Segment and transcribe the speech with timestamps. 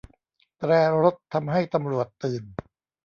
[0.59, 0.71] แตร
[1.03, 2.43] รถทำให้ตำรวจตื่น